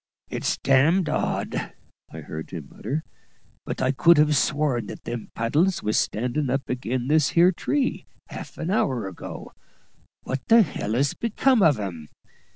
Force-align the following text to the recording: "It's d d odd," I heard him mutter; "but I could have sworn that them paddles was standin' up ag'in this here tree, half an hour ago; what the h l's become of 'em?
"It's 0.29 0.57
d 0.57 1.01
d 1.03 1.11
odd," 1.11 1.73
I 2.11 2.21
heard 2.21 2.49
him 2.49 2.69
mutter; 2.71 3.03
"but 3.67 3.83
I 3.83 3.91
could 3.91 4.17
have 4.17 4.35
sworn 4.35 4.87
that 4.87 5.03
them 5.03 5.29
paddles 5.35 5.83
was 5.83 5.95
standin' 5.95 6.49
up 6.49 6.67
ag'in 6.67 7.07
this 7.07 7.29
here 7.37 7.51
tree, 7.51 8.07
half 8.29 8.57
an 8.57 8.71
hour 8.71 9.07
ago; 9.07 9.51
what 10.23 10.41
the 10.47 10.65
h 10.67 10.79
l's 10.79 11.13
become 11.13 11.61
of 11.61 11.79
'em? 11.79 12.07